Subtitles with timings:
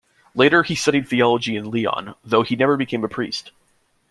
[0.33, 3.51] Later he studied theology in Lyon, though he never became a priest.